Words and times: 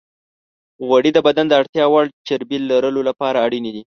غوړې 0.85 1.11
د 1.13 1.19
بدن 1.27 1.45
د 1.47 1.53
اړتیا 1.59 1.85
وړ 1.89 2.05
چربی 2.27 2.57
لرلو 2.69 3.01
لپاره 3.09 3.37
اړینې 3.45 3.71
دي. 3.75 3.83